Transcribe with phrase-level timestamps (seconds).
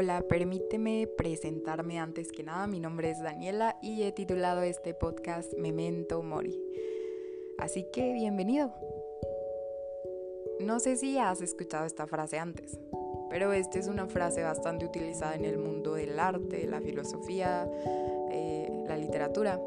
[0.00, 2.68] Hola, permíteme presentarme antes que nada.
[2.68, 6.56] Mi nombre es Daniela y he titulado este podcast Memento Mori.
[7.58, 8.72] Así que bienvenido.
[10.60, 12.78] No sé si has escuchado esta frase antes,
[13.28, 17.68] pero esta es una frase bastante utilizada en el mundo del arte, la filosofía,
[18.30, 19.60] eh, la literatura.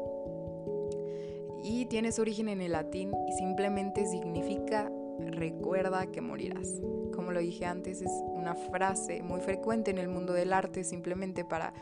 [1.62, 6.80] Y tiene su origen en el latín y simplemente significa recuerda que morirás.
[7.14, 11.44] Como lo dije antes, es una frase muy frecuente en el mundo del arte simplemente
[11.44, 11.72] para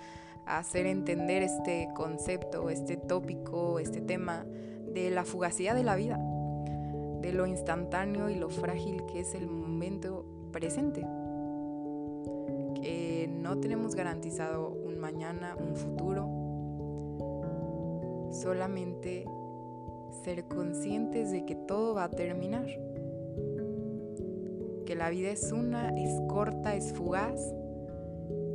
[0.46, 4.44] hacer entender este concepto, este tópico, este tema
[4.92, 6.18] de la fugacidad de la vida,
[7.20, 11.06] de lo instantáneo y lo frágil que es el momento presente.
[12.82, 16.28] Que no tenemos garantizado un mañana, un futuro,
[18.32, 19.24] solamente
[20.24, 22.66] ser conscientes de que todo va a terminar
[24.90, 27.40] que la vida es una, es corta, es fugaz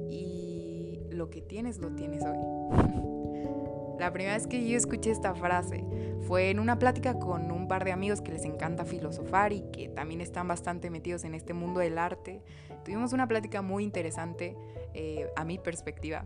[0.09, 2.37] y lo que tienes lo tienes hoy.
[3.99, 5.85] La primera vez que yo escuché esta frase
[6.27, 9.87] fue en una plática con un par de amigos que les encanta filosofar y que
[9.87, 12.43] también están bastante metidos en este mundo del arte.
[12.83, 14.57] Tuvimos una plática muy interesante
[14.93, 16.25] eh, a mi perspectiva.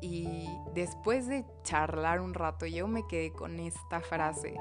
[0.00, 4.56] Y después de charlar un rato, yo me quedé con esta frase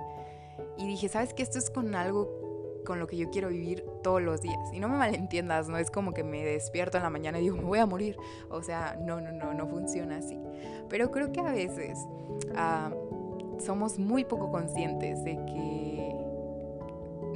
[0.77, 1.41] y dije, ¿sabes qué?
[1.41, 2.46] Esto es con algo
[2.87, 4.57] con lo que yo quiero vivir todos los días.
[4.71, 7.57] Y no me malentiendas, no es como que me despierto en la mañana y digo,
[7.57, 8.15] me voy a morir.
[8.49, 10.39] O sea, no, no, no, no funciona así.
[10.87, 11.99] Pero creo que a veces
[12.55, 12.89] ah,
[13.59, 16.15] somos muy poco conscientes de que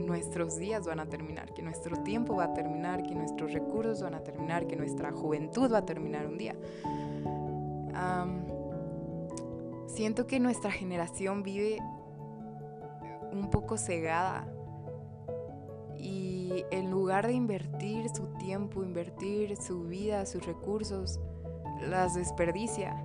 [0.06, 4.16] nuestros días van a terminar, que nuestro tiempo va a terminar, que nuestros recursos van
[4.16, 6.56] a terminar, que nuestra juventud va a terminar un día.
[9.88, 11.78] siento que nuestra generación vive
[13.34, 14.48] un poco cegada
[16.02, 21.20] y en lugar de invertir su tiempo, invertir su vida, sus recursos,
[21.88, 22.96] las desperdicia.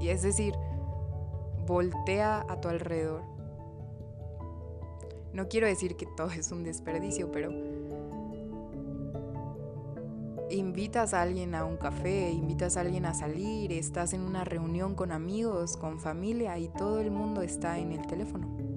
[0.00, 0.54] Y es decir,
[1.66, 3.22] voltea a tu alrededor.
[5.32, 7.52] No quiero decir que todo es un desperdicio, pero
[10.50, 14.94] invitas a alguien a un café, invitas a alguien a salir, estás en una reunión
[14.94, 18.67] con amigos, con familia y todo el mundo está en el teléfono.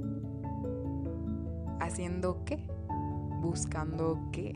[1.92, 2.58] ¿Haciendo qué?
[3.42, 4.54] ¿Buscando qué?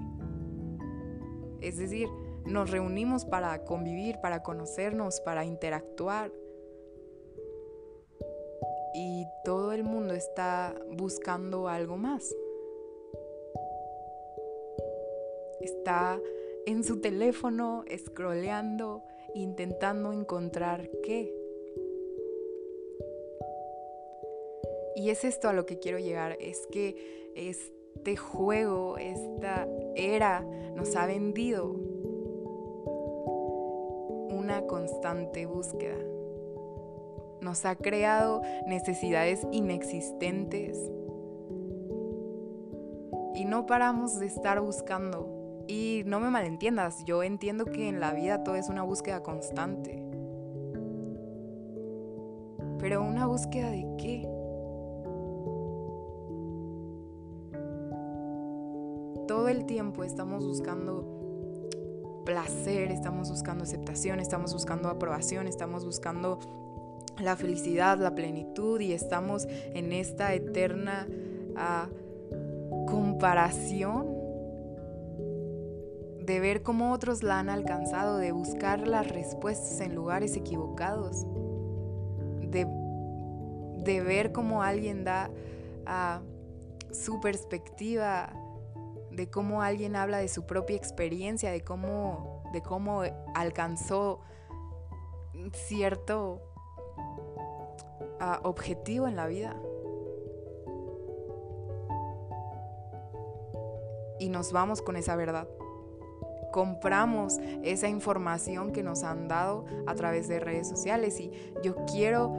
[1.60, 2.08] Es decir,
[2.46, 6.32] nos reunimos para convivir, para conocernos, para interactuar.
[8.94, 12.34] Y todo el mundo está buscando algo más.
[15.60, 16.18] Está
[16.66, 19.04] en su teléfono, scrolleando,
[19.34, 21.35] intentando encontrar qué.
[24.96, 30.42] Y es esto a lo que quiero llegar, es que este juego, esta era
[30.76, 31.76] nos ha vendido
[34.30, 35.98] una constante búsqueda.
[37.42, 40.80] Nos ha creado necesidades inexistentes
[43.36, 45.64] y no paramos de estar buscando.
[45.68, 50.04] Y no me malentiendas, yo entiendo que en la vida todo es una búsqueda constante.
[52.80, 54.45] Pero una búsqueda de qué?
[59.36, 66.40] Todo el tiempo estamos buscando placer, estamos buscando aceptación, estamos buscando aprobación, estamos buscando
[67.20, 71.06] la felicidad, la plenitud y estamos en esta eterna
[71.58, 71.90] ah,
[72.88, 74.08] comparación
[76.22, 81.28] de ver cómo otros la han alcanzado, de buscar las respuestas en lugares equivocados,
[82.40, 82.66] de,
[84.02, 85.30] ver cómo alguien da
[85.86, 86.22] ah,
[86.94, 88.34] su perspectiva
[89.16, 93.04] de cómo alguien habla de su propia experiencia, de cómo, de cómo
[93.34, 94.20] alcanzó
[95.54, 96.42] cierto
[98.20, 99.56] ah, objetivo en la vida.
[104.20, 105.48] Y nos vamos con esa verdad.
[106.52, 111.20] Compramos esa información que nos han dado a través de redes sociales.
[111.20, 111.32] Y
[111.64, 112.34] yo quiero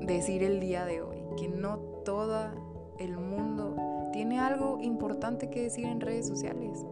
[0.00, 2.50] decir el día de hoy que no todo
[2.98, 3.76] el mundo
[4.12, 6.84] tiene algo importante que decir en redes sociales.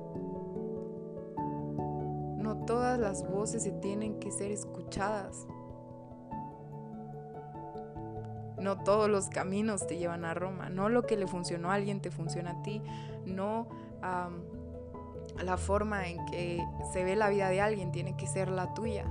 [2.36, 5.46] No todas las voces se tienen que ser escuchadas.
[8.58, 10.68] No todos los caminos te llevan a Roma.
[10.68, 12.82] No lo que le funcionó a alguien te funciona a ti.
[13.24, 13.68] No
[15.42, 19.04] la forma en que se ve la vida de alguien tiene que ser la tuya.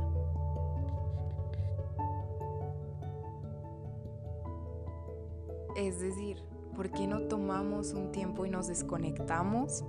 [5.75, 6.43] Es decir,
[6.79, 9.83] ¿por qué no tomamos un tiempo y nos desconectamos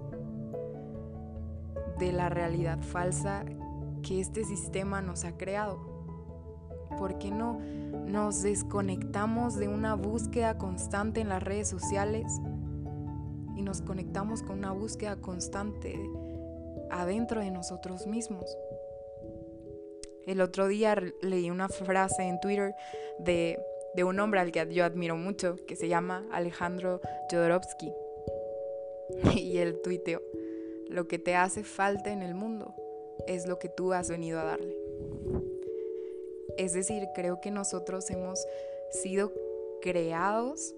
[2.00, 3.44] de la realidad falsa
[4.02, 5.78] que este sistema nos ha creado?
[6.98, 7.60] ¿Por qué no
[8.06, 12.40] nos desconectamos de una búsqueda constante en las redes sociales
[13.54, 15.94] y nos conectamos con una búsqueda constante
[16.90, 18.46] adentro de nosotros mismos?
[20.26, 22.74] El otro día leí una frase en Twitter
[23.20, 23.60] de,
[23.94, 27.00] de un hombre al que yo admiro mucho, que se llama Alejandro
[27.30, 27.92] Jodorowsky.
[29.36, 30.22] Y él tuiteó,
[30.88, 32.74] lo que te hace falta en el mundo
[33.26, 34.76] es lo que tú has venido a darle.
[36.56, 38.44] Es decir, creo que nosotros hemos
[38.90, 39.32] sido
[39.80, 40.74] creados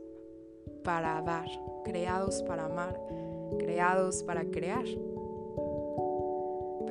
[0.84, 1.48] para dar,
[1.84, 2.98] creados para amar,
[3.58, 4.84] creados para crear.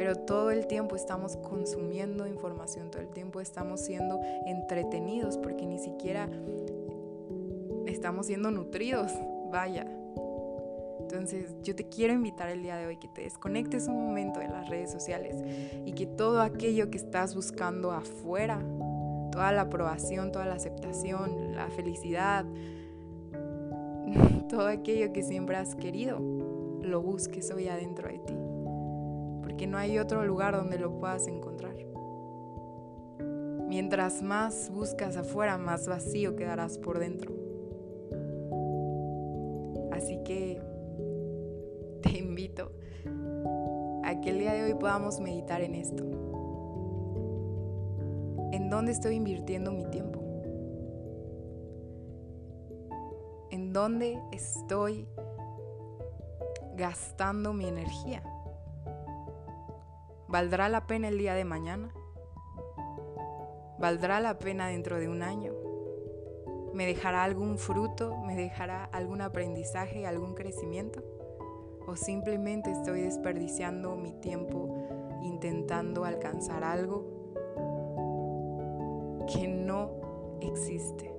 [0.01, 5.77] Pero todo el tiempo estamos consumiendo información, todo el tiempo estamos siendo entretenidos porque ni
[5.77, 6.27] siquiera
[7.85, 9.11] estamos siendo nutridos,
[9.51, 9.85] vaya.
[11.01, 14.47] Entonces yo te quiero invitar el día de hoy que te desconectes un momento de
[14.47, 15.35] las redes sociales
[15.85, 18.59] y que todo aquello que estás buscando afuera,
[19.31, 22.43] toda la aprobación, toda la aceptación, la felicidad,
[24.49, 26.17] todo aquello que siempre has querido,
[26.81, 28.50] lo busques hoy adentro de ti.
[29.61, 31.75] Porque no hay otro lugar donde lo puedas encontrar.
[33.67, 37.31] Mientras más buscas afuera, más vacío quedarás por dentro.
[39.91, 40.59] Así que
[42.01, 42.71] te invito
[44.03, 46.05] a que el día de hoy podamos meditar en esto.
[48.53, 50.23] ¿En dónde estoy invirtiendo mi tiempo?
[53.51, 55.07] ¿En dónde estoy
[56.75, 58.23] gastando mi energía?
[60.31, 61.93] ¿Valdrá la pena el día de mañana?
[63.79, 65.53] ¿Valdrá la pena dentro de un año?
[66.73, 68.17] ¿Me dejará algún fruto?
[68.25, 71.03] ¿Me dejará algún aprendizaje, algún crecimiento?
[71.87, 74.87] o simplemente estoy desperdiciando mi tiempo
[75.23, 77.05] intentando alcanzar algo
[79.31, 79.91] que no
[80.41, 81.13] existe.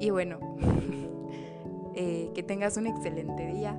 [0.00, 0.38] Y bueno,
[1.94, 3.78] eh, que tengas un excelente día.